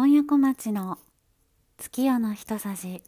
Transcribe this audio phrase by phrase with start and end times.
[0.00, 0.96] 今夜小町の
[1.76, 3.02] 月夜の一さじ。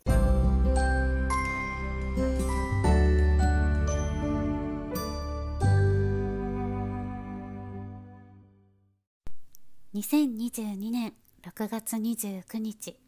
[9.95, 11.13] 2022年
[11.45, 12.99] 6月29日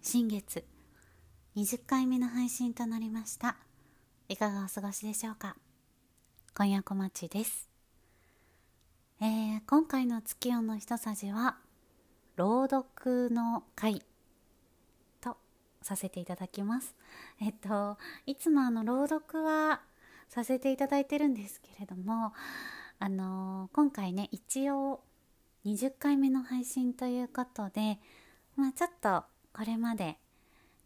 [0.00, 0.64] 新月
[1.56, 3.56] 20回目の配信となりました。
[4.28, 5.56] いかがお過ごしでしょうか？
[6.56, 7.68] 今夜小町です。
[9.20, 11.56] えー、今回の月夜の一さじは
[12.36, 14.02] 朗読の会
[15.20, 15.36] と
[15.82, 16.94] させていただきます
[17.40, 19.80] えっといつもあの朗読は
[20.28, 22.32] させていただいてるんですけれども
[22.98, 25.00] あの今回ね一応
[25.64, 27.98] 20回目の配信ということで
[28.56, 30.16] まあちょっとこれまで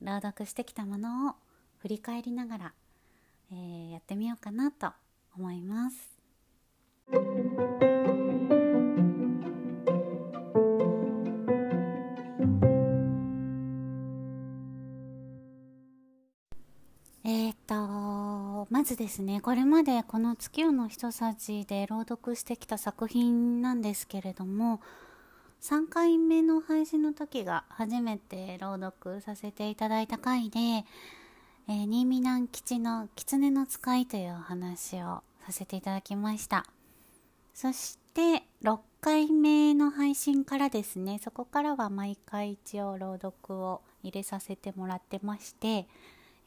[0.01, 1.34] 朗読してきたものを
[1.78, 2.73] 振り返りながら、
[3.53, 4.89] えー、やってみようかなと
[5.37, 8.00] 思います。
[18.81, 24.81] まずですねこれまでこの「月夜の一さじ」で朗読してきた作品なんですけれども
[25.61, 36.64] 3回目の配信の時が初めて朗読させていただいた回で、えー、新見南吉の「狐の使い」というお話をさせていただきました。
[37.53, 45.86] そして6回目の配信からですねそこからは毎回一応朗読を入れさせてもらってまして、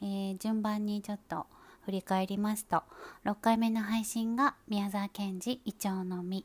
[0.02, 1.46] えー、順番にちょっと
[1.84, 2.82] 振り返りますと
[3.24, 6.44] 6回目の配信が宮沢賢治「イチョウの実」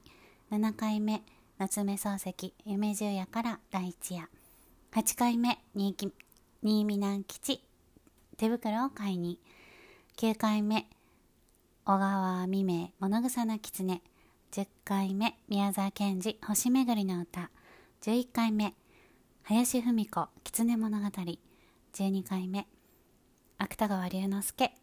[0.52, 1.23] 7回目
[1.59, 4.30] 「夏目漱石夢十夜から第一夜。
[4.94, 5.94] 8回目新
[6.62, 7.62] 見南吉
[8.38, 9.40] 手袋を買いに。
[10.16, 10.88] 9回目
[11.84, 14.02] 小川未明物草の狐
[14.52, 17.50] 10回目宮沢賢治星めぐりの歌。
[18.04, 18.73] 11回目
[19.44, 21.08] 林芙美子狐物語。
[21.94, 22.67] 12回目
[23.58, 24.73] 芥川龍之介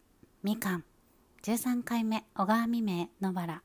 [0.47, 0.85] みかん。
[1.43, 3.65] 13回目小川未明野原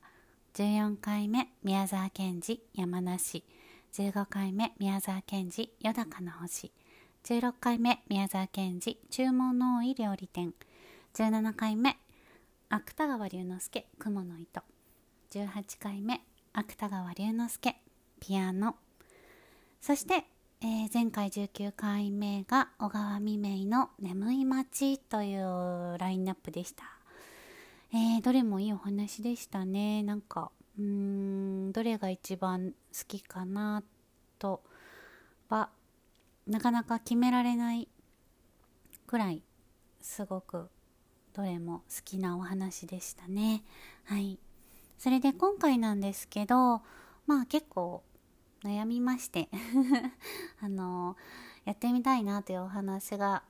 [0.54, 3.44] 14回目宮沢賢治山梨。
[3.92, 6.72] 15回目宮沢賢治よだかの星。
[7.22, 10.54] 16回目宮沢賢治注文の多い料理店。
[11.14, 11.98] 17回目
[12.68, 14.60] 芥川龍之介雲の糸。
[15.30, 16.22] 18回目
[16.52, 17.76] 芥川龍之介
[18.18, 18.74] ピアノ。
[19.80, 20.24] そして、
[20.64, 26.84] えー、前回19回目が小川未明の眠い街というラインナップでした。
[27.92, 33.82] えー、どれもいいお話でしたねなんかうんどれが一番好きかな
[34.38, 34.62] と
[35.48, 35.68] は
[36.46, 37.88] なかなか決められない
[39.08, 39.42] くらい
[40.00, 40.70] すごく
[41.34, 43.64] どれも好きなお話でしたね。
[44.04, 44.38] はい。
[44.96, 46.82] それで今回なんですけど
[47.26, 48.04] まあ結構
[48.64, 49.48] 悩みまして。
[50.60, 51.16] あの
[51.64, 53.42] やってみたいなというお話が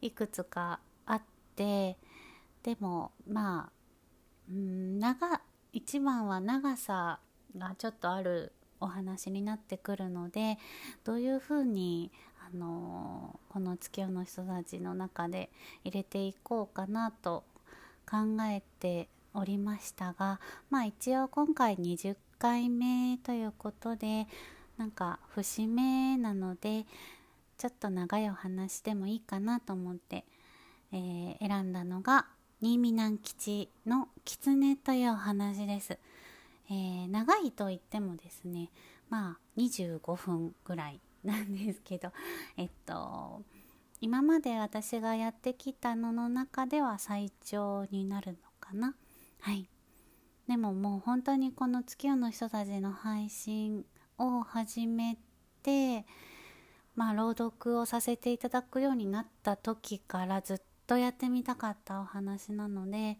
[0.00, 1.22] いくつかあっ
[1.56, 1.98] て。
[2.62, 3.72] でもまあ
[4.50, 5.40] うん長
[5.72, 7.20] 一番は長さ
[7.56, 10.58] がちょっとあるお話になってくるので
[11.04, 12.10] どういうふうに
[12.40, 15.50] あのこの月夜の人たちの中で
[15.84, 17.44] 入れていこうかなと
[18.08, 24.26] 考えておりましたがまあ一応今回20回目ということで
[24.76, 26.86] なんか節目なので
[27.56, 30.24] ちょっと長いお話でもいいかなと思って、
[30.92, 32.26] えー、選んだのが
[32.60, 35.98] 新見南吉の狐というお話です、
[36.70, 38.70] えー、長いと言ってもですね
[39.10, 42.10] まあ25分ぐらいなんですけど
[42.56, 43.42] えっと
[44.00, 48.94] 今まで私がやってきたのの中では最長になるのかな。
[49.40, 49.66] はい。
[50.46, 53.86] でももう本当にこの月夜の人たちの配信
[54.18, 55.18] を始め
[55.62, 56.04] て
[56.94, 63.18] まあ朗読をさせていただくようになった時からずっとやってみたかったお話なので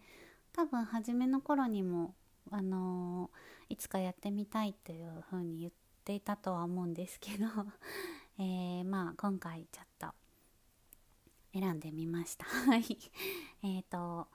[0.52, 2.14] 多分初めの頃にも
[2.50, 5.72] あのー、いつかやってみたいっていう風に言っ
[6.04, 7.46] ていたとは思うんですけど
[8.38, 10.08] えー、まあ今回ちょっと
[11.52, 12.46] 選んでみました。
[12.66, 12.84] はい。
[13.62, 14.28] えっと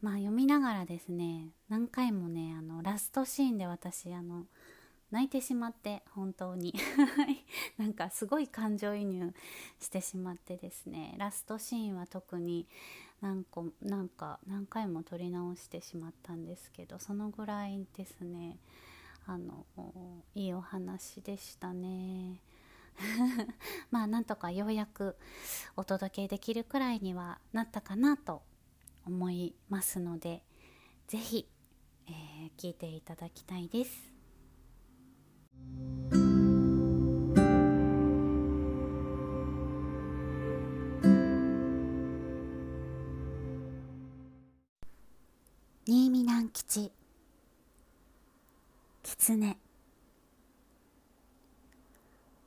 [0.00, 4.46] まあ読みながらですね何回もねあのラストシーンで私あの
[5.10, 6.74] 泣いてしまって本当に。
[7.78, 9.32] なんかすごい感情移入
[9.80, 11.14] してしまってですね。
[11.18, 12.66] ラストシーンは特に
[13.20, 18.58] 何個なんか何回も撮り直してしまったんですけどそのぐらいですね。
[19.26, 19.66] あの
[20.34, 22.40] いいお話でしたね。
[23.90, 25.16] まあなんとかようやく
[25.76, 28.42] お届けできるくらいにはなったかなと
[29.06, 30.42] 思いますので
[31.06, 31.48] 是非、
[32.06, 34.17] えー、聞いていただきたいです。
[45.90, 46.92] 新見南吉。
[49.02, 49.56] 狐。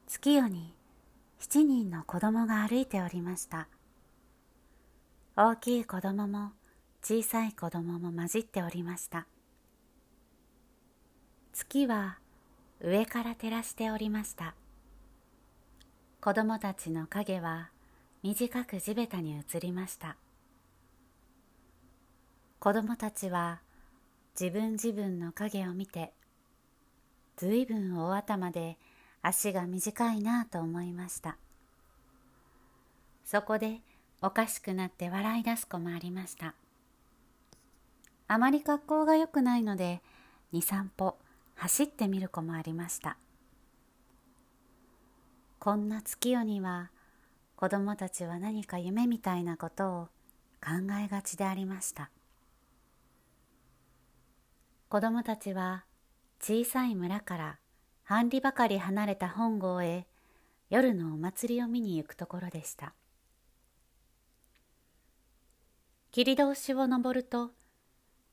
[0.08, 0.76] 月夜に
[1.40, 3.68] 7人の子供が歩いておりました。
[5.36, 6.52] 大きい子供も
[7.02, 9.26] 小さい子供も混じっておりました。
[11.52, 12.20] 月は
[12.84, 14.56] 上から照らしておりました。
[16.20, 17.70] 子供たちの影は
[18.24, 20.18] 短く地べたに移りました。
[22.60, 23.62] 子供たちは
[24.40, 26.12] 自分自分の影を見て
[27.38, 28.78] ずいぶん大頭で
[29.22, 31.38] 足が短いなぁと思いました。
[33.26, 33.82] そこで
[34.24, 36.56] おかしくなって笑い出す子もありました。
[38.28, 40.02] あまり格好が良くないので
[40.54, 41.21] 23歩
[41.62, 43.18] 走ってみる子もありました。
[45.60, 46.90] こんな月夜には
[47.56, 50.06] 子供たちは何か夢みたいなことを
[50.60, 52.10] 考えがちでありました。
[54.90, 55.86] 子供たちは
[56.40, 57.60] 小さい村から
[58.06, 60.08] 半里ばかり離れた本郷へ
[60.72, 62.96] 夜のお祭りを見に行くところでした。
[66.12, 67.52] 霧通しを登ると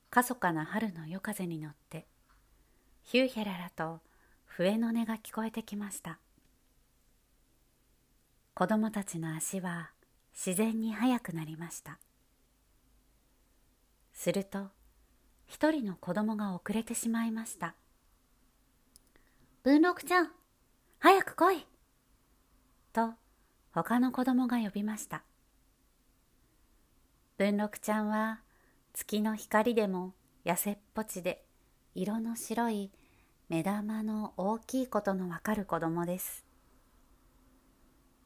[0.09, 2.07] かそかな春の夜風に乗って
[3.03, 4.01] ヒューヒャララと
[4.45, 6.19] 笛の音が聞こえてきました。
[8.53, 9.91] 子供たちの足は
[10.33, 11.97] 自然に速くなりました。
[14.13, 14.67] すると
[15.47, 17.73] 一人の子供が遅れてしまいました。
[19.63, 20.31] 文六ちゃん
[20.99, 21.65] 早く来い！
[22.91, 23.13] と
[23.71, 25.23] 他の子供が呼びました。
[27.37, 28.41] 文六ちゃんは
[28.93, 30.13] 月の光でも
[30.45, 31.45] 痩せっぽちで
[31.95, 32.91] 色の白い
[33.49, 36.45] 目玉の大きいことのわかる子供です。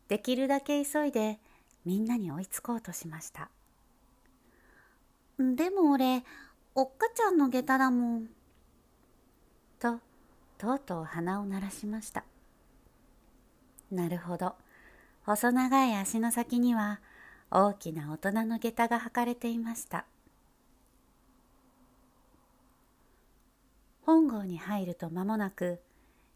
[0.07, 1.39] できるだけ急いで
[1.85, 3.49] みんなに追いつこうとしました。
[5.39, 6.23] でも俺
[6.75, 8.27] おっかちゃんの下駄だもん。
[9.79, 9.99] と
[10.57, 12.25] とうとう鼻を鳴らしました。
[13.91, 14.55] なるほど。
[15.25, 16.99] 細長い足の先には
[17.49, 20.05] 大きな大人の下駄が履かれていました。
[24.05, 25.79] 本郷に入ると間もなく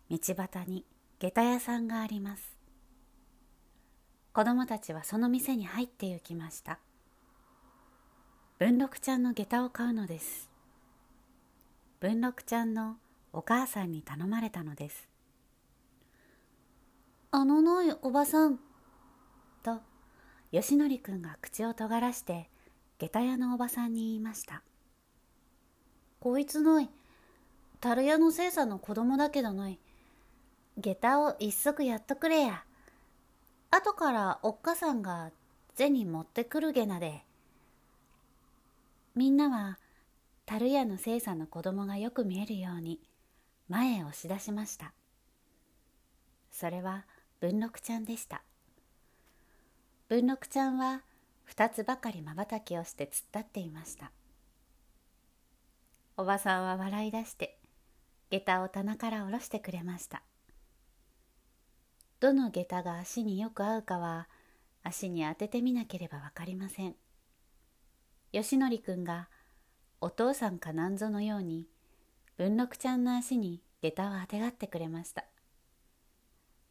[0.10, 0.86] 道端に
[1.19, 2.58] 下駄屋さんがあります。
[4.31, 6.80] 子供たちはその店に入って行きました。
[8.60, 10.50] 文六ちゃんの下駄を買うのです。
[12.00, 12.98] 文六ちゃんの
[13.34, 15.10] お母さんに頼まれたのです。
[17.31, 18.60] あののいおばさん。
[19.62, 19.81] と
[20.52, 22.50] 吉典くんが口を尖らして
[22.98, 24.64] 下駄屋のおばさんに言いました。
[26.22, 26.90] こいつのい
[27.80, 29.80] 樽屋の精査の子供だけどのい。
[30.78, 32.64] 下駄を一足やっとくれや。
[33.72, 35.32] 後からおっかさんが
[35.76, 37.24] 銭持ってくるげなで。
[39.16, 39.78] みんなは
[40.46, 43.00] 樽屋の精査の子供がよく見えるように
[43.68, 44.94] 前へ押し出しました。
[46.52, 47.06] それは
[47.42, 48.42] 文六ちゃんでした。
[50.10, 51.02] 文六ちゃんは
[51.44, 54.12] 二つばかりまばたきをして突っ立っていました。
[56.16, 57.56] おばさんは笑い出して
[58.30, 60.22] 下駄を棚から下ろしてくれました。
[62.20, 64.28] どの下駄が足によく合うかは
[64.84, 66.96] 足に当ててみなければわかりません。
[68.31, 69.30] 吉典くんが
[70.02, 71.68] お父さんかなんぞのように
[72.38, 75.26] 文六ちゃんの足に下駄をあてがってくれました。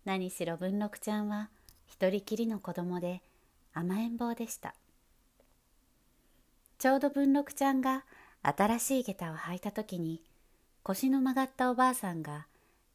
[0.04, 1.50] 何しろ文六ちゃんは
[1.86, 3.22] 一人きりの子供で
[3.72, 4.74] 甘えん坊でした。
[6.78, 8.04] ちょうど文六ちゃんが
[8.42, 10.22] 新しい下駄を履いた時に
[10.88, 12.46] 腰の曲がったおばあさんが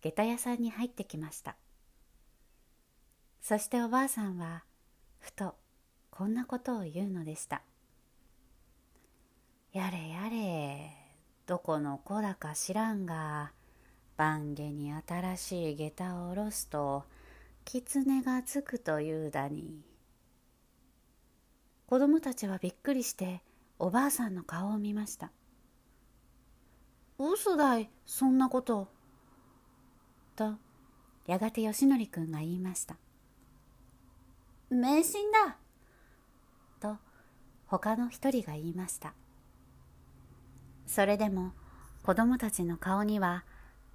[0.01, 1.57] 下駄屋さんに入ってきました。
[3.41, 4.63] そしておばあさんは
[5.19, 5.55] ふと
[6.10, 7.63] こんなことを言うのでした
[9.74, 10.89] 「やれやれ
[11.48, 13.51] どこの子だか知らんが
[14.15, 17.03] 番下に新しい下駄を下ろすと
[17.65, 19.83] 狐がつくというだに」
[21.88, 23.41] 子供たちはびっくりして
[23.79, 25.29] おばあさんの顔を見ました
[27.30, 27.90] 「嘘だい。
[28.06, 28.88] そんなこと」
[30.36, 30.56] と
[31.28, 32.98] やがて吉典くんが言いました
[34.70, 35.58] 「迷信だ」
[36.80, 36.98] と
[37.68, 39.13] 他の一人が言いました。
[40.88, 41.54] それでも
[42.04, 43.46] 子供たちの顔には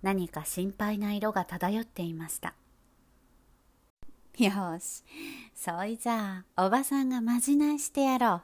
[0.02, 2.54] 何か心配な色が漂っていました。
[4.38, 5.02] よし
[5.54, 8.42] そいじゃあおばさんがまじないしてやろう。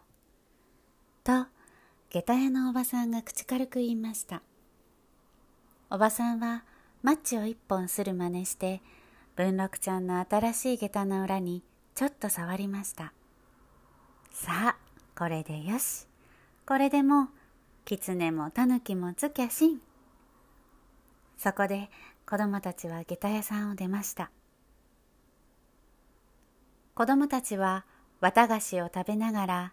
[1.24, 1.46] と
[2.10, 4.42] 下駄屋のおばさんが口軽く言いました
[5.94, 6.64] おばさんは
[7.02, 8.80] マッチを一本する真似して
[9.36, 11.62] 文六ちゃんの新しい下駄の裏に
[11.94, 13.12] ちょっと触りました
[14.32, 14.76] さあ
[15.14, 16.06] これでよし
[16.64, 17.28] これでもう
[17.84, 19.80] 狐も狸もつきゃしん。
[21.36, 21.90] そこで
[22.26, 24.30] 子供たちは下駄屋さんを出ました。
[26.94, 27.84] 子供たちは
[28.20, 29.72] 綿菓子を食べながら、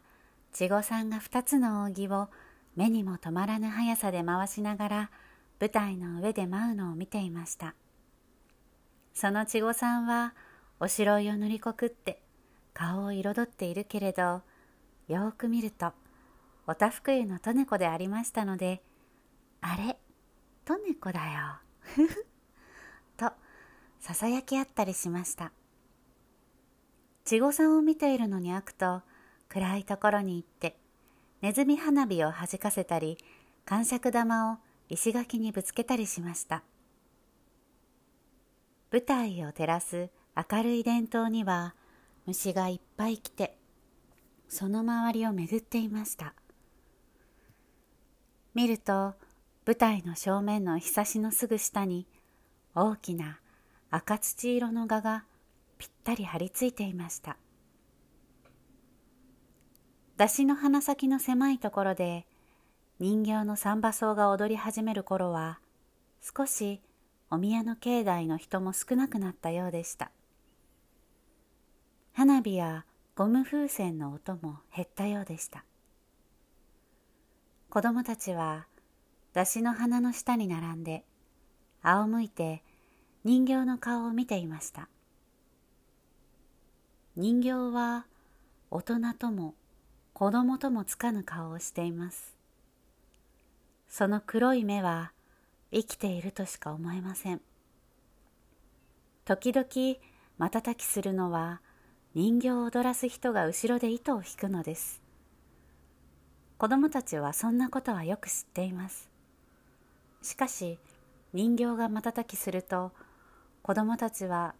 [0.51, 2.29] ちごさんが二つの扇を
[2.75, 5.11] 目にも止まらぬ速さで回しながら
[5.59, 7.75] 舞台の上で舞うのを見ていました。
[9.13, 10.33] そのちごさんは
[10.79, 12.21] おしろいを塗りこくって
[12.73, 14.41] 顔を彩っているけれど、
[15.07, 15.91] よく見ると
[16.67, 18.83] おたふく湯のとねこでありましたので、
[19.59, 19.97] あれ、
[20.65, 21.57] とねこだよ。
[21.81, 22.25] ふふ。
[23.17, 23.31] と、
[23.99, 25.51] ささやき合ったりしました。
[27.25, 29.01] ちごさんを見ているのに飽くと、
[29.47, 30.77] 暗いところに行って、
[31.41, 33.17] ネズミ花火をはじかせたり、
[33.65, 34.57] 感触玉を
[34.89, 36.63] 石垣にぶつけたりしました。
[38.91, 40.09] 舞台を照らす
[40.51, 41.75] 明るい電灯には
[42.25, 43.55] 虫がいっぱい来て、
[44.47, 46.33] その周りを巡っていました。
[48.53, 49.13] 見ると、
[49.65, 52.07] 舞台の正面のひさしのすぐ下に
[52.73, 53.39] 大きな
[53.91, 55.25] 赤土色の蛾が
[55.77, 57.37] ぴったり張り付いていました
[60.17, 62.25] 出しの鼻先の狭いところで
[62.99, 65.59] 人形の三馬荘が踊り始める頃は
[66.21, 66.81] 少し
[67.29, 70.11] お宮の境内の人も少なくなったようでした。
[72.11, 75.63] 花火やゴム風船の音も減ったようでした。
[77.69, 78.67] 子供たちは
[79.33, 81.05] 出しの花の下に並んで
[81.81, 82.63] 仰向いて
[83.23, 84.89] 人形の顔を見ていました。
[87.15, 88.07] 人形は
[88.69, 89.55] 大人とも
[90.11, 92.38] 子供ともつかぬ顔をしています。
[93.89, 95.11] その黒い目は
[95.71, 97.41] 生きているとしか思えません。
[99.25, 99.67] 時々
[100.37, 101.61] 瞬きするのは
[102.15, 105.01] 人形を踊らす人が後ろで糸を引くのです。
[106.57, 109.09] 子供たちはそんなことはよく知っています。
[110.21, 110.79] しかし
[111.33, 112.91] 人形が瞬きすると
[113.61, 114.55] 子供たちは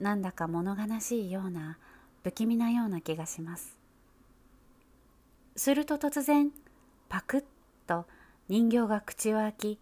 [0.00, 1.78] なんだか物悲しいような
[2.22, 3.76] 不気味なような気がします
[5.54, 6.50] すると突然
[7.08, 7.44] パクッ
[7.86, 8.06] と
[8.48, 9.78] 人形が口を開き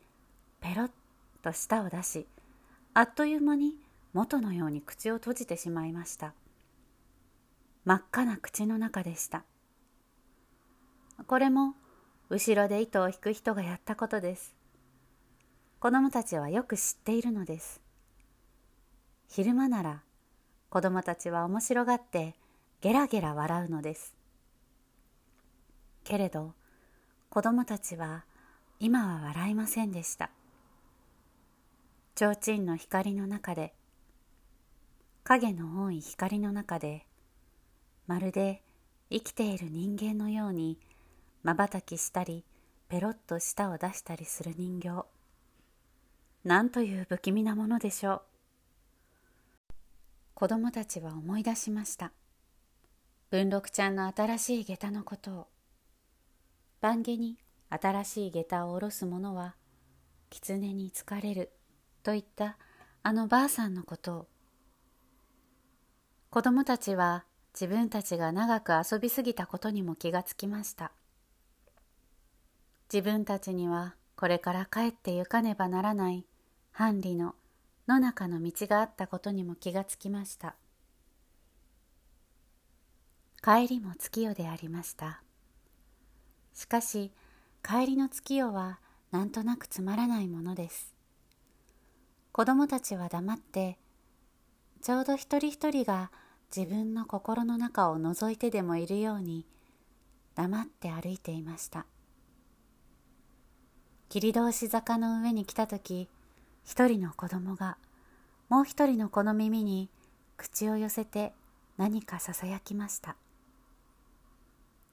[0.61, 0.91] ペロッ
[1.43, 2.27] と舌を出し
[2.95, 3.77] あっという間に
[4.15, 6.33] 元のように口を閉じてしまいました。
[7.85, 9.43] 真っ赤な口の中でした。
[11.27, 11.75] これも
[12.31, 14.55] 後ろで糸を引く人がやったことです。
[15.81, 17.83] 子供たちはよく知っているのです。
[19.29, 20.03] 昼間なら
[20.71, 22.37] 子供たちは面白がって
[22.81, 24.15] ゲラゲラ笑うのです。
[26.05, 26.55] けれど
[27.29, 28.25] 子供たちは
[28.85, 30.29] 今は笑いませんでした。
[32.17, 33.73] 提灯の光の中で
[35.23, 37.07] 影の多い光の中で
[38.07, 38.61] まるで
[39.11, 40.79] 生きている人間のように
[41.43, 42.45] まばたきしたり
[42.91, 45.07] ペロッと舌を出したりする人形
[46.45, 48.13] なんという不気味なものでしょ
[49.71, 49.73] う
[50.35, 52.13] 子供たちは思い出しました。
[53.31, 55.47] 文六ちゃんの新しい下駄のことを。
[56.83, 57.39] 番下に
[57.71, 59.57] 新しい下駄を下ろす者は、
[60.31, 61.51] 狐に疲れる
[62.03, 62.57] といった
[63.03, 64.29] あのばあさんのことを。
[66.31, 70.93] 子供たちは自分たちが長く遊びすぎたことにも気がつきました。
[72.93, 76.25] 自分たちにはこれから帰ってゆかねばならない
[76.71, 77.35] 藩理の
[77.89, 80.55] 野中の道があったことにも気がつきました
[83.43, 85.23] 帰りも月夜でありました
[86.55, 87.13] しかし
[87.67, 88.79] 帰りの月夜は
[89.11, 90.95] なんとなくつまらないものです。
[92.31, 93.79] 子供たちは黙って
[94.83, 96.11] ちょうど一人一人が
[96.55, 99.47] 自分の心の中を覗いてでもいるように
[100.35, 101.87] 黙って歩いていました。
[104.11, 106.11] 切通し坂の上に来た時
[106.65, 107.79] 一人の子供が
[108.51, 109.89] もう一人の子の耳に
[110.37, 111.33] 口を寄せて
[111.79, 113.17] 何かささやきました。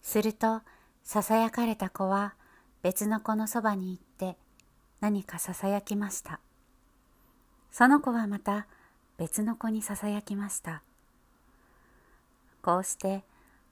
[0.01, 0.61] すると
[1.03, 2.33] ささやかれた子は
[2.83, 4.37] 別の子のそばに行って
[4.99, 6.39] 何かささやきました。
[7.71, 8.67] その子はまた
[9.17, 10.81] 別の子にささやきました。
[12.61, 13.23] こうして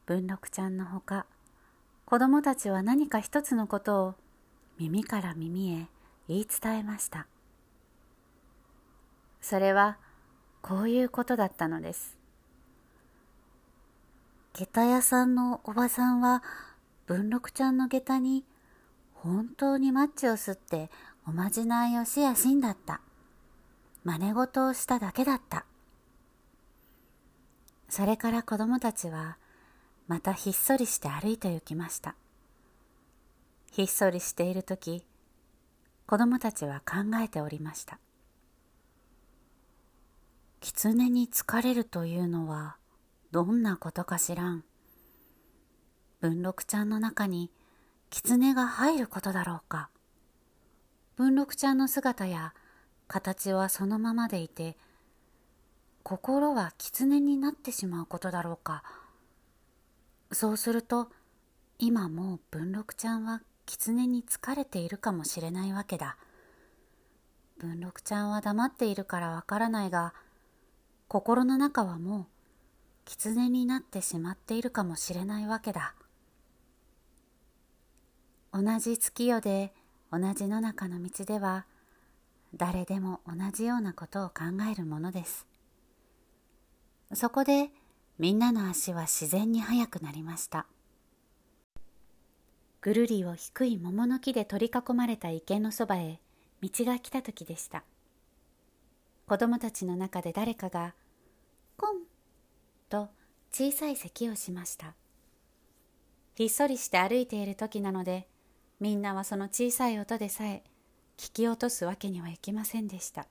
[0.06, 1.26] 文六ちゃんのほか
[2.06, 4.16] 子供たちは何か一つのことを
[4.80, 5.88] 耳から耳へ
[6.28, 7.28] 言い伝えました。
[9.42, 9.98] それは
[10.62, 12.18] こういうことだったのです。
[14.54, 16.44] 下駄屋さんのおばさんは
[17.06, 18.44] 文六ちゃんの下駄に
[19.24, 20.90] 本当にマッチを吸って
[21.28, 23.02] おまじないをしやしんだった。
[24.04, 25.66] 真似事をしただけだった。
[27.90, 29.38] それから子供たちは
[30.08, 32.16] またひっそりして歩いて行きました。
[33.72, 35.06] ひっそりしている時
[36.08, 38.00] 子供たちは考えておりました
[40.60, 42.78] 狐に疲れるというのは
[43.32, 44.64] どんなことかしらん
[46.20, 47.52] 文六ちゃんの中に
[48.10, 49.90] 狐が入ることだろうか。
[51.16, 52.54] 文六ちゃんの姿や
[53.08, 54.78] 形はそのままでいて
[56.04, 58.84] 心は狐になってしまうことだろうか。
[60.32, 61.10] そうすると
[61.78, 66.18] 今もう文六ちゃんは狐に疲れているかもしれないわけだ。
[67.60, 70.14] 文六ちゃんは黙っているからわからないが
[71.08, 72.26] 心の中はもう
[73.06, 75.94] 狐になってしまっているかもしれないわけだ。
[78.52, 79.74] 同じ月夜で
[80.12, 81.66] 同じ野中の道では
[82.56, 85.46] 誰でも同じようなことを考えるものです。
[87.14, 87.70] そこで
[88.18, 90.66] みんなの足は自然に速くなりました。
[92.82, 96.20] ぐるりを低い桃の木で取り囲まれた池のそばへ
[96.62, 97.84] 道が来た時でした。
[99.28, 100.96] 子供たちの中で誰かが
[101.78, 102.04] 「コン!」
[102.90, 103.10] と
[103.52, 104.96] 小さい咳をしました。
[106.36, 108.29] ひっそりして歩いている時なので
[108.80, 110.64] みんなはその小さい音でさえ
[111.18, 113.28] 聞き落とすわけにはいきませんでした。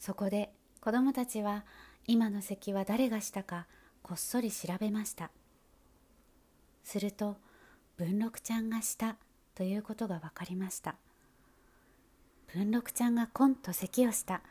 [0.00, 1.64] そこで子供たちは
[2.08, 3.66] 今の咳は誰がしたか
[4.02, 5.30] こっそり調べました。
[6.82, 7.36] すると
[7.96, 9.16] 文六ちゃんがした
[9.54, 10.96] ということが分かりました。
[12.52, 14.42] 文六ちゃんがコンと咳をした。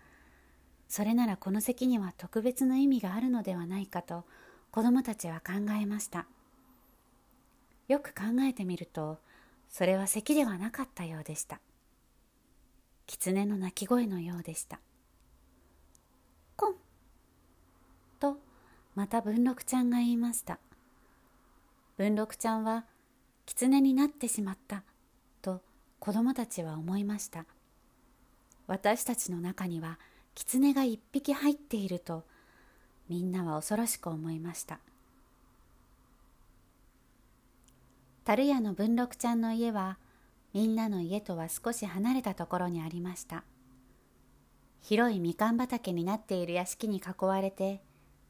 [0.88, 4.24] それならこの席には特別の意味があるのではないかと
[4.72, 6.28] 子供たちは考えました。
[7.92, 9.20] よく考えてみると
[9.70, 11.60] それは咳ではなかったようでした。
[13.06, 14.80] 狐の鳴き声のようでした。
[16.56, 16.76] コン
[18.18, 18.38] と
[18.96, 20.58] また文六ちゃんが言いました。
[21.98, 22.86] 文六ちゃんは
[23.46, 24.84] 狐になってしまった
[25.42, 25.62] と
[26.00, 27.46] 子供たちは思いました。
[28.68, 30.00] 私たちの中には
[30.34, 32.24] 狐が一匹入っていると
[33.10, 34.80] みんなは恐ろしく思いました。
[38.24, 39.98] 樽屋の文六ちゃんの家は
[40.54, 43.44] みんなの家とは少し離れたところにありました。
[44.82, 47.82] 広いみかん畑になっている屋敷に囲われて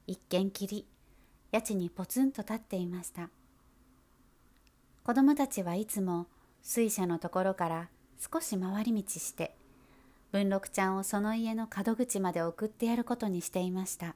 [0.08, 0.86] 一軒きり
[1.52, 3.30] 家賃にポツンと立っていました。
[5.04, 6.28] 子供たちはいつも
[6.62, 9.56] 水車のところから少し回り道して
[10.32, 14.16] 文六ちゃんをその家の門口まで送ってやることにしていました。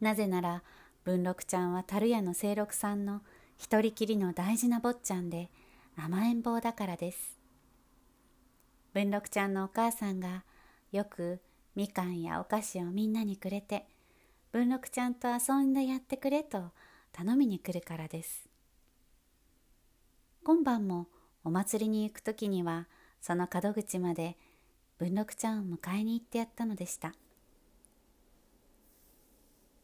[0.00, 0.62] なぜなら
[1.04, 3.20] 文六ちゃんは樽屋の清六さんの
[3.58, 5.50] 一人きりの大事な坊ちゃんで
[5.96, 7.36] 甘えん坊だからです。
[8.94, 10.44] 文六ちゃんのお母さんが
[10.92, 11.40] よく
[11.74, 13.86] みかんやお菓子をみんなにくれて
[14.52, 16.70] 文六ちゃんと遊んでやってくれと
[17.12, 18.48] 頼みに来るからです。
[20.44, 21.08] 今晩も
[21.44, 22.86] お祭りに行く時には
[23.20, 24.36] その門口まで
[24.98, 27.12] 文六ちゃんを迎えに行ってやったのでした。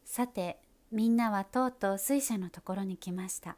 [0.04, 0.60] さて
[0.92, 3.56] みんなはとうとう水車のところに来ました。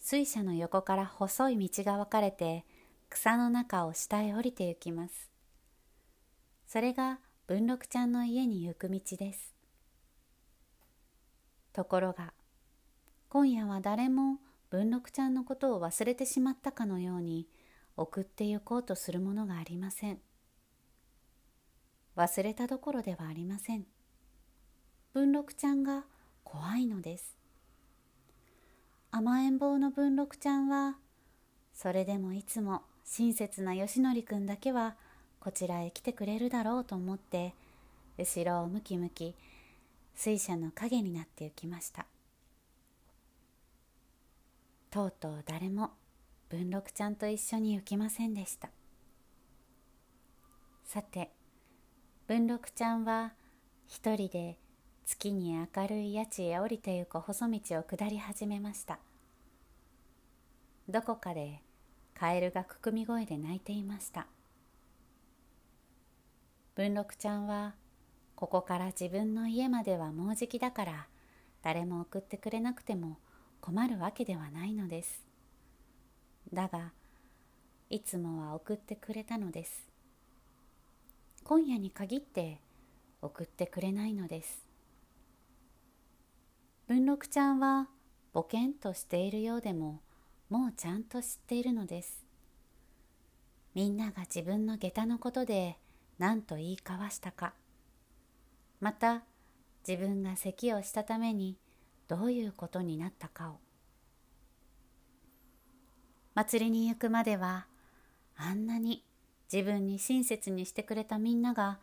[0.00, 2.64] 水車の横から細い道が分かれて
[3.10, 5.30] 草の中を下へ降りて行きます。
[6.66, 9.54] それが文六ちゃんの家に行く道です。
[11.72, 12.32] ところが
[13.28, 14.38] 今夜は誰も
[14.70, 17.46] 文六ちゃんのことを忘れてしまったかのように
[17.96, 20.18] 送って行こうとするものがありません。
[22.16, 23.84] 忘れたどころではありません。
[25.12, 26.04] 文六ちゃんが
[26.42, 27.39] 怖いのです。
[29.12, 30.96] 甘えん坊の文六ちゃんは
[31.74, 34.94] それでもいつも親切な吉典くんだけは
[35.40, 37.54] こちらへ来てくれるだろうと思って
[38.18, 39.34] 後ろをムキムキ
[40.14, 42.06] 水車の影になって行きました。
[44.90, 45.90] とうとう誰も
[46.48, 48.70] 文六ちゃんと一緒に行きませんでした。
[50.84, 51.30] さて
[52.28, 53.32] 文六ちゃんは
[53.88, 54.56] 一人で
[55.10, 59.00] 月に明るい家地へ降りてゆく細道を下り始めました。
[60.88, 61.62] どこかで
[62.14, 64.28] カエルがくくみ声で鳴いていました。
[66.76, 67.74] 文六ちゃんは
[68.36, 71.08] ここから自分の家まではもうじきだから
[71.60, 73.18] 誰も送ってくれなくても
[73.60, 75.24] 困るわけではないのです。
[76.52, 76.92] だが
[77.90, 79.88] いつもは送ってくれたのです。
[81.42, 82.60] 今夜に限って
[83.20, 84.69] 送ってくれないのです。
[86.90, 87.86] 文六ちゃんは
[88.32, 90.00] ボケンとしているようでも
[90.48, 92.24] もうちゃんと知っているのです。
[93.76, 95.78] みんなが自分の下駄のことで
[96.18, 97.52] 何と言い交わしたか。
[98.80, 99.22] また
[99.86, 101.56] 自分が咳をしたために
[102.08, 103.60] どういうことになったかを。
[106.34, 107.68] 祭りに行くまでは
[108.36, 109.04] あんなに
[109.52, 111.78] 自分に親切にしてくれたみんなが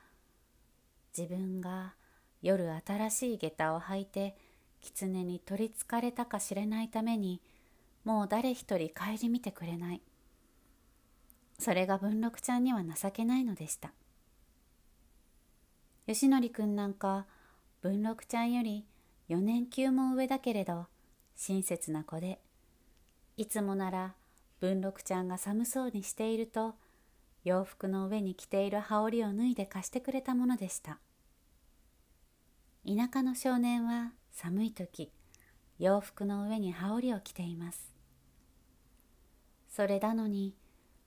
[1.17, 1.93] 自分が
[2.41, 4.35] 夜新しい下駄を履いて
[4.81, 7.41] 狐に取りつかれたかしれないために
[8.03, 10.01] もう誰一人顧みてくれない。
[11.59, 13.91] それが文六ちゃんには情けないのでした。
[16.05, 17.25] 吉典くんなんか
[17.81, 18.85] 文六ちゃんより
[19.29, 20.87] 4年級も上だけれど
[21.35, 22.39] 親切な子で
[23.35, 24.15] いつもなら
[24.61, 26.75] 文六ちゃんが寒そうにしていると
[27.43, 30.99] 洋服の上に着ている羽織を脱いで貸してくれたものでした。
[32.85, 35.09] 田舎の少年は寒い時
[35.79, 37.91] 洋服の上に羽織を着ています。
[39.67, 40.53] それなのに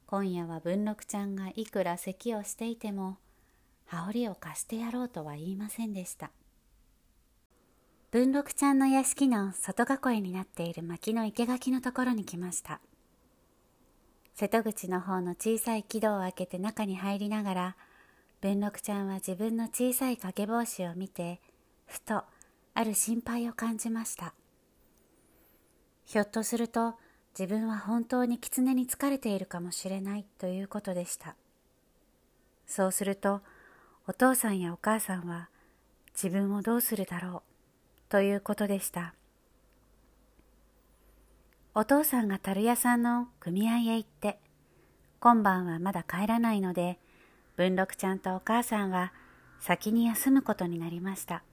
[0.07, 3.19] 今夜は文六ちゃんがいくら咳をしていても
[3.87, 6.33] 羽織を貸してやろうとは言いませんでした。
[8.11, 12.81] 文六ちゃんの屋敷の外囲いになっている薪の生垣のところに来ました。
[14.35, 17.77] 瀬戸口の方の小さい木戸を開けて中に入りながら
[18.41, 21.41] 文六ちゃんは自分の小さい掛け帽子を見て
[21.87, 22.25] ふと
[22.81, 24.35] ある心配を感じました
[26.05, 26.95] ひょっとすると
[27.39, 31.37] 自分は本当に狐に疲れているかもしれないということでした
[32.67, 33.43] そうすると
[34.07, 35.51] お父さんやお母さんは
[36.21, 37.51] 自分をどうするだろう
[38.11, 39.15] ということでした。
[41.75, 44.41] お父さんが樽屋さんの組合へ行って、
[45.21, 46.99] 今晩はまだ帰らないので、
[47.57, 49.13] 文六ちゃんとお母さんは
[49.61, 51.45] 先に休むことになりました。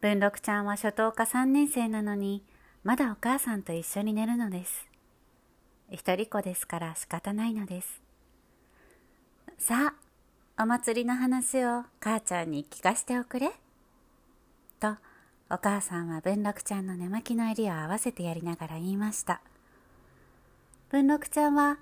[0.00, 2.42] 文六ちゃんは初等科3年生なのに、
[2.84, 4.88] まだお母さんと一緒に寝るのです。
[5.90, 8.00] 一人子ですから仕方ないのです。
[9.58, 9.94] さ
[10.56, 13.50] あ、お祭りの話を母ちゃんに聞かせておくれ。
[14.80, 14.96] と
[15.50, 19.42] お母さんは文六ちゃんの寝巻きの襟を合わせてやりながら言いました
[20.88, 21.78] 文六ちゃんは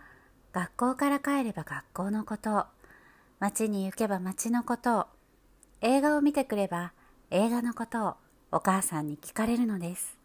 [0.52, 2.64] 学校から帰れば学校のことを
[3.38, 5.06] 街に行けば街のことを
[5.80, 6.92] 映画を見てくれば
[7.30, 8.14] 映画のことを
[8.52, 10.16] お母さんに聞かれるのです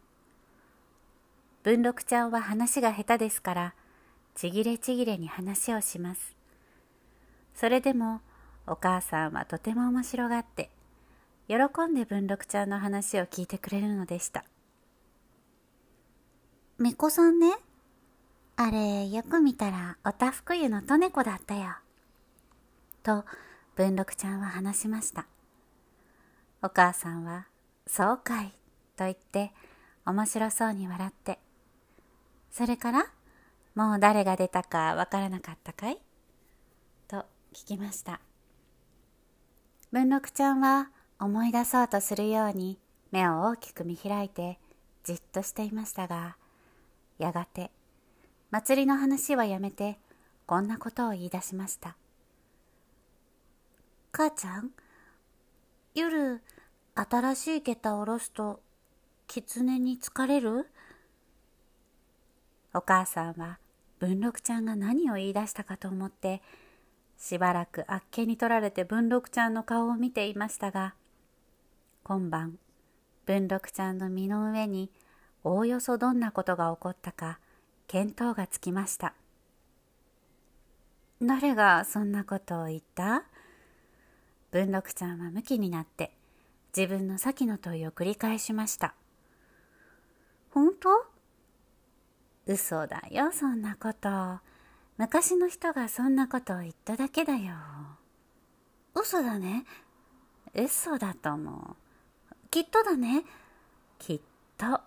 [1.62, 3.74] 文六ちゃんは話が下手ですから
[4.34, 6.34] ちぎれちぎれに話をします
[7.54, 8.20] それでも
[8.66, 10.70] お母さんはとても面白がって
[11.46, 11.56] 喜
[11.90, 14.44] んで文六ちゃんの話を聞いてくれるのでした。
[16.78, 17.52] 巫女さんね、
[18.56, 21.76] あれよく見たらおたふく湯のとねこだったよ。
[23.02, 23.24] と
[23.76, 25.26] 文六ちゃんは話しました。
[26.64, 27.46] お母さんは、
[27.86, 28.46] そうかい、
[28.96, 29.52] と言って
[30.06, 31.38] 面白そうに笑って、
[32.50, 33.06] それから
[33.74, 35.98] もう誰が出たかわからなかったかい？
[37.06, 38.22] と聞きました。
[39.92, 40.88] 文六ちゃんは
[41.20, 42.78] 思い出そうとするように
[43.12, 44.58] 目を大きく見開いて
[45.04, 46.36] じっとしていましたが
[47.18, 47.70] やがて
[48.50, 49.98] 祭りの話はやめて
[50.46, 51.96] こんなことを言い出しました
[54.10, 54.70] 「母ちゃん
[55.94, 56.42] 夜
[56.96, 58.60] 新しい下駄を下ろすと
[59.28, 60.68] 狐に疲れる?」
[62.74, 63.60] お母さんは
[64.00, 66.42] 文六ちゃんが何を言い出したかと思って
[67.16, 70.96] しばらくあっけに取られて文六ちゃんの顔を見ていましたが
[72.02, 72.58] 今晩
[73.24, 74.90] 文六ちゃんの身の上に
[75.44, 77.38] おおよそどんなことが起こったか
[77.86, 79.14] 見当がつきました
[81.22, 83.22] 誰がそんなことを言った？
[84.54, 86.12] 文六ちゃんはムキになって
[86.76, 88.94] 自分の先の問いを繰り返しました
[90.52, 90.88] 本当？
[92.46, 94.38] 嘘だよそんなこと
[94.96, 97.56] 昔の人がそんなことを言っただけだよ
[98.94, 99.64] 嘘だね
[100.54, 101.84] 嘘だと思う
[102.54, 103.24] きっとだね。
[103.98, 104.20] きっ
[104.56, 104.80] と。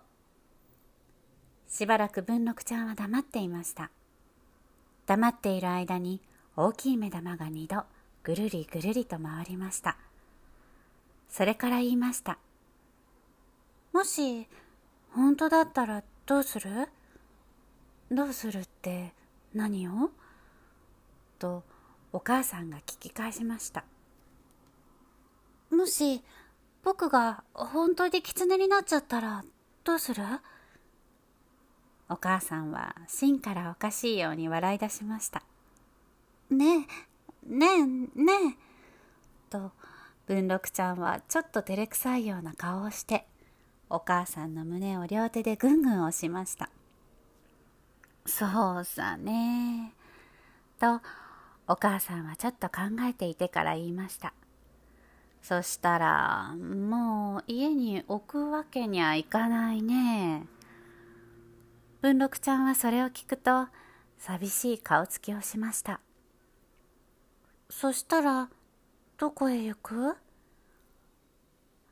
[1.68, 3.90] しばらく文六ちゃんは黙っていました。
[5.04, 6.22] 黙っている間に
[6.56, 7.84] 大きい目玉が二度
[8.28, 9.96] ぐるりぐるりと回りました。
[11.30, 12.36] それから言いました。
[13.94, 14.46] もし
[15.14, 16.68] 本当だったらどうする？
[18.10, 19.14] どうするって
[19.54, 20.10] 何を？
[21.38, 21.64] と
[22.12, 23.86] お母さんが聞き返しました。
[25.70, 26.22] もし
[26.84, 29.42] 僕が本当に狐になっちゃったら
[29.84, 30.22] どうする？
[32.10, 35.42] お母さんは芯からおかしいように笑い出しました。
[36.50, 36.86] ねえ、
[37.46, 39.50] ねえ、ねえ。
[39.50, 39.72] と、
[40.26, 43.26] 文六ちゃんはちょっと照れくさいような顔をして、
[43.90, 46.70] お母さんの胸を両手でぐんぐん押しました。
[48.26, 49.94] そうさね。
[50.78, 51.00] と、
[51.66, 54.34] お母さんはちょっと考えていてから言いました。
[55.42, 60.46] そしたら、もう家に置くわけにはいかないね。
[62.00, 63.66] 文六ちゃんはそれを聞くと
[64.18, 66.00] 寂しい顔つきをしました
[67.70, 68.48] そしたら
[69.18, 70.16] どこへ行く？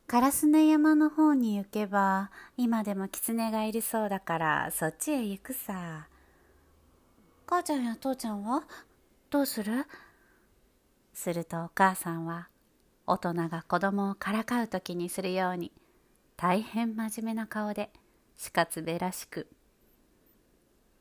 [0.09, 6.09] 烏根山の方に行けば今でも狐がいるそうだからそっちへ行くさ。
[7.47, 8.65] 母ちゃんや父ちゃんは？
[9.31, 9.87] どうする？
[11.13, 12.49] するとお母さんは
[13.07, 15.73] 大人が子供をからかう時にするように
[16.37, 17.91] 大変真面目な顔で
[18.37, 19.47] しかつべらしく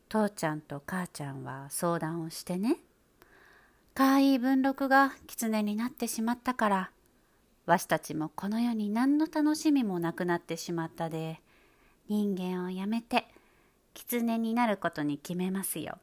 [0.09, 2.77] 父ちゃんと母ちゃんは相談をしてね。
[3.95, 6.91] かわい文禄が狐になってしまったから
[7.65, 11.39] わしたちもこの世に何の楽しみもなくなってしまったで
[12.10, 13.25] 人間をやめて
[13.93, 15.97] 狐になることに決めますよ。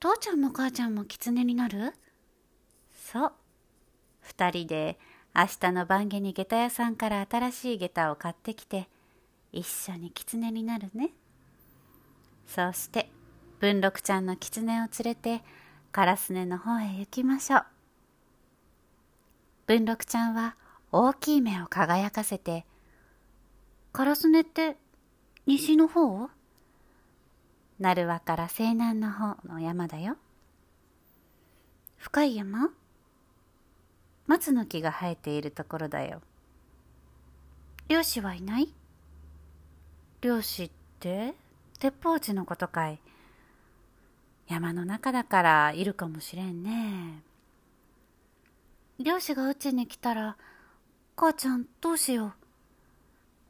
[0.00, 1.92] 父ちゃんも母ちゃんも狐になる？
[3.12, 3.32] そう。
[4.22, 4.98] 二人で
[5.36, 8.88] 明日の晩下に下駄屋さんから新しい下駄を買ってきて
[9.52, 11.10] 一緒に狐になるね。
[12.46, 13.10] そうして
[13.60, 15.42] 文六ちゃんの狐を連れて
[15.92, 17.64] カラスネの方へ行きましょう。
[19.66, 20.56] 文六ちゃんは
[20.90, 22.64] 大きい目を輝かせて
[23.92, 24.78] 「カラスネって
[25.46, 26.30] 西の方?」
[27.78, 30.16] 鳴輪から西南の方の山だよ。
[31.98, 32.70] 深い山？
[34.26, 36.22] 松の木が生えているところだよ。
[37.88, 38.72] 漁師はいない？
[40.22, 41.34] 漁師って
[41.78, 42.98] 鉄砲地のことかい。
[44.48, 47.22] 山の中だからいるかもしれんね。
[48.98, 50.36] 漁師がうちに来たら
[51.16, 52.34] 母ちゃんどうしよ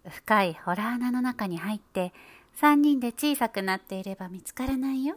[0.05, 0.11] う。
[0.11, 2.13] 深いホラー穴の中に入って
[2.61, 5.17] 3人で小さくなっていれば見つからないよ。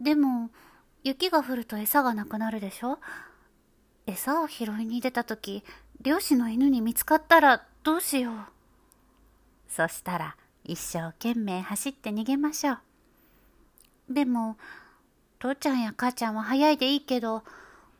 [0.00, 0.50] でも
[1.02, 2.98] 雪が降ると餌がなくなるでしょ。
[4.06, 5.64] 餌を拾いに出た時
[6.02, 8.34] 漁師の犬に見つかったらどうしよう。
[9.68, 12.78] そしたら一生懸命走って逃げましょう
[14.08, 14.56] でも
[15.38, 17.42] 父ちゃんや母ちゃんは早いでいいけど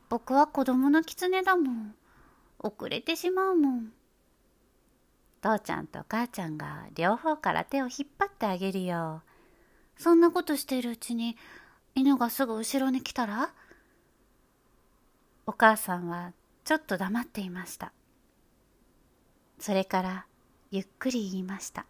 [0.08, 1.94] 僕は子供の狐だもん。
[2.58, 3.92] 遅れてしまうもん。
[5.42, 9.22] 父ちゃんと母ちゃんが両方から手を引っ張ってあげるよ。
[9.98, 11.36] そんなことしているうちに
[11.94, 13.50] 犬がすぐ後ろに来たら？
[15.46, 16.32] お母さんは
[16.64, 17.92] ちょっと黙っていました。
[19.58, 20.26] それから
[20.70, 21.84] ゆっくり言いました。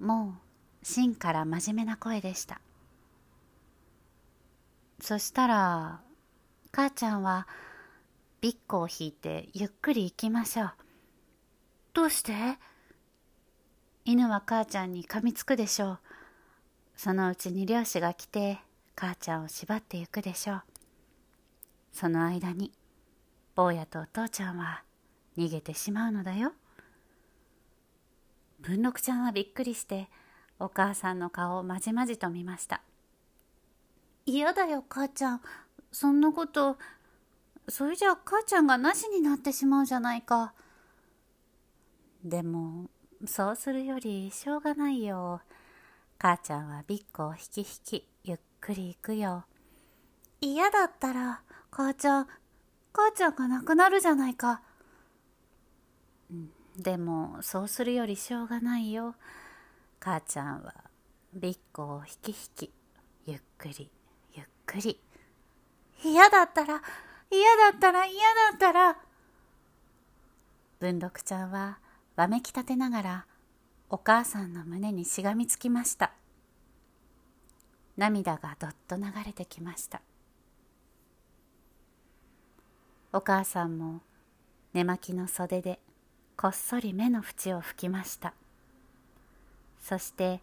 [0.00, 0.51] もう
[0.82, 2.60] 芯から真面目な声でした。
[5.00, 6.00] そしたら
[6.70, 7.46] 母ちゃんは
[8.40, 10.72] ビッコを引いてゆっくり行きましょう。
[11.94, 12.32] どうして？
[14.04, 15.98] 犬は母ちゃんに噛みつくでしょう。
[16.96, 18.58] そのうちに漁師が来て
[18.96, 20.62] 母ちゃんを縛ってゆくでしょう。
[21.92, 22.72] その間に
[23.54, 24.82] 坊やとお父ちゃんは
[25.36, 26.52] 逃げてしまうのだよ。
[28.60, 30.08] 文六ちゃんはびっくりして
[30.62, 32.82] お母さんの顔をまじまじと見ました。
[34.24, 35.40] 嫌だよ母ちゃん。
[35.90, 36.78] そんなこと
[37.68, 40.54] それじゃあ母ちゃんがなしになってしまうじゃないか。
[42.24, 42.88] でも
[43.26, 45.40] そうするよりしょうがないよ。
[46.18, 49.44] 母ちゃんはビッコを引き引きゆっくり行くよ。
[50.40, 52.28] 嫌だったら母ちゃん
[52.92, 54.62] 母ちゃんが亡くなるじゃないか。
[56.76, 59.16] でもそうするよりしょうがないよ。
[60.04, 60.74] 母ちゃんは
[61.32, 62.70] ビッコを引き引き
[63.24, 63.88] ゆっくり
[64.34, 64.98] ゆっくり。
[66.04, 66.82] 嫌だったら
[67.30, 68.96] 嫌だったら嫌だったら。
[70.80, 71.78] 文六ちゃんは
[72.16, 73.26] わめき立てながら
[73.90, 76.10] お母さんの胸にしがみつきました。
[77.96, 80.02] 涙がどっと流れてきました。
[83.12, 84.00] お母さんも
[84.74, 85.78] 寝巻きの袖で
[86.36, 88.34] こっそり目の縁を拭きました。
[89.82, 90.40] そして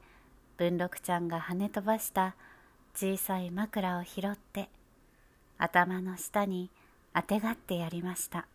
[0.57, 2.35] 文六ちゃんが跳ね飛ばした
[2.93, 4.69] 小さい枕を拾って
[5.57, 6.69] 頭の下に
[7.13, 8.45] あてがってやりました。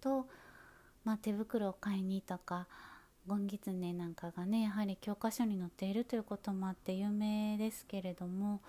[0.00, 0.26] と、
[1.04, 2.66] まあ、手袋を買いにとか
[3.26, 8.60] ゴンギツネなんかがねやはり教科書に載っているということもあって有名ですけれども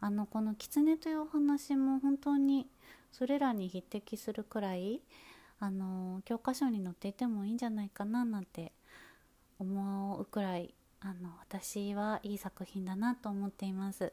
[0.00, 2.66] あのこの狐というお話も本当に
[3.12, 5.00] それらに匹敵するくらい
[5.60, 8.72] あの教科書に載っていてもいいんじゃないかななんて
[9.58, 14.12] 思うくらいあの私はいい作品だなと思っています。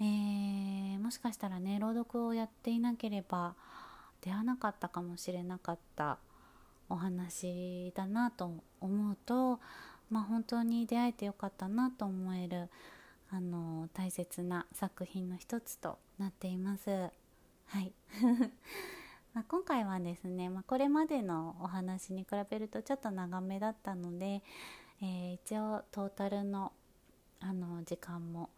[0.00, 3.54] えー、もしかしたらね朗読をやっていなければ
[4.24, 6.16] 出会わなかったかもしれなかった
[6.88, 9.60] お話だなと思うと、
[10.10, 12.70] まあ、本当に出会えてよかったなと思える
[13.30, 16.90] あの大切な作品の一つとなっています。
[17.66, 17.92] はい
[19.34, 24.42] まあ今回はですね、まあ、これまでのお話に比べるとちょっと長めだったので、
[25.02, 26.72] えー、一応トータルの
[27.40, 28.48] あの時間も、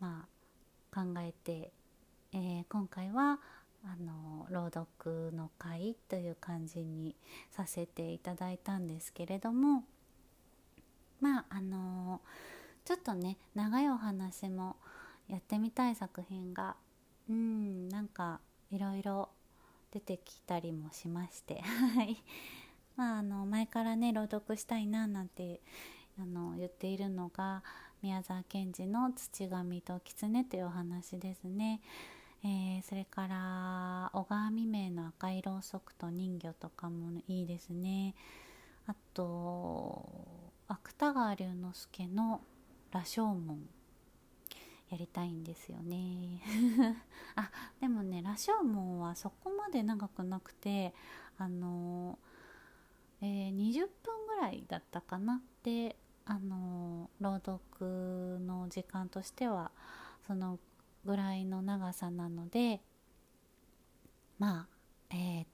[0.00, 0.26] ま
[0.92, 1.72] あ、考えて、
[2.32, 3.38] えー、今回は
[3.84, 7.14] あの朗読の会という感じに
[7.50, 9.84] させていただいたんですけれども
[11.20, 12.20] まああの
[12.84, 14.76] ちょっとね長いお話も
[15.28, 16.76] やってみたい作品が
[17.28, 19.28] うんなんかいろいろ
[19.92, 21.62] 出てきたりもしまして
[22.96, 25.60] まああの前からね朗読したいななんて
[26.18, 27.62] あの言っているのが
[28.02, 31.80] 宮沢賢治の「土神と狐」というお話ですね。
[32.46, 38.14] えー、それから小川未明の赤いろうそくと人魚とかもいいですね。
[38.86, 40.06] あと
[40.68, 42.42] 芥川龍之介の
[42.92, 43.66] 羅生門
[44.90, 46.42] やりたいんですよね。
[47.34, 50.94] あでもね羅生門はそこまで長くなくて
[51.38, 52.18] あの
[53.22, 55.40] えー、20分ぐらいだったかな。
[55.62, 59.70] であの朗読の時間としては
[60.26, 60.58] その
[61.04, 62.80] ぐらいの長さなので
[64.38, 64.66] まあ、
[65.10, 65.46] えー、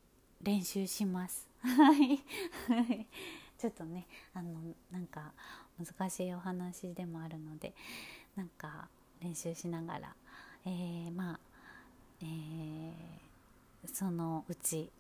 [0.43, 1.49] 練習します。
[1.63, 2.25] は い
[3.59, 4.59] ちょっとねあの
[4.91, 5.35] なんか
[5.79, 7.75] 難しいお話でもあるので
[8.35, 8.89] なんか
[9.21, 10.15] 練習しながら、
[10.65, 11.41] えー、まあ、
[12.23, 12.91] えー、
[13.93, 14.91] そのうち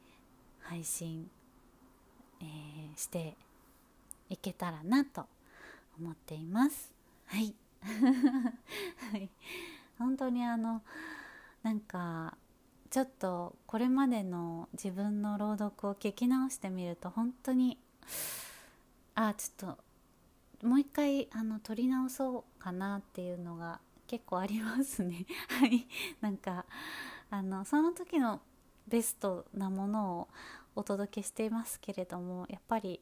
[0.61, 1.31] 配信、
[2.41, 3.35] えー、して
[4.29, 5.25] いけたらなと
[5.99, 6.93] 思っています。
[7.27, 7.55] はい。
[7.83, 9.31] はい。
[10.01, 10.83] 本当にあの
[11.63, 12.37] なんか
[12.91, 17.79] ちょっとこれまでの自分の朗読を聞き直してみると本当に
[19.15, 19.77] あちょっ
[20.61, 25.25] ともう一回あの撮り直そうかなっていうのが結構ありますね。
[25.61, 25.87] はい。
[26.21, 26.65] なんか
[27.31, 28.41] あのその時の
[28.89, 30.29] ベストなものを
[30.75, 33.01] お届けしていますけれどもやっぱり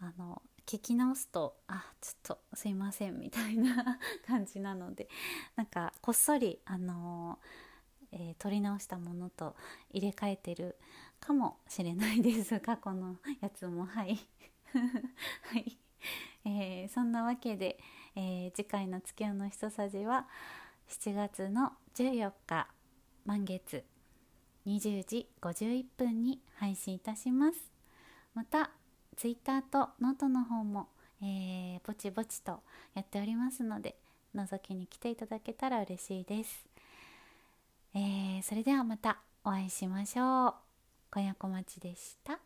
[0.00, 5.08] あの聞き直すとあちょっとすいませんみたいな 感じなので
[5.56, 9.56] なんかこっそりあのー、え、撮り直したものと
[9.90, 10.76] 入れ替えてる
[11.20, 12.60] かもしれないです。
[12.60, 13.86] 過去のやつも。
[13.86, 14.18] はい。
[15.42, 15.78] はい、
[16.44, 17.80] えー、そんなわけで、
[18.14, 20.28] え次回の「月夜の一さじ」は
[20.88, 22.68] 7月の14日
[23.24, 23.86] 満月
[24.66, 27.72] 20時51分に配信いたします。
[28.34, 28.70] また
[29.18, 30.86] ツイッターとノートの方も、
[31.20, 32.60] えー、ぼちぼちと
[32.94, 33.96] やっておりますので
[34.32, 36.64] 覗きに来ていただけたら嬉しいです、
[37.94, 40.54] えー、それではまたお会いしましょう。
[41.10, 42.38] 小屋小町でした。